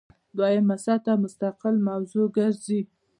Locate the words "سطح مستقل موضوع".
0.85-2.25